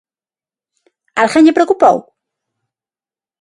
[1.17, 1.97] ¿A alguén lle preocupou?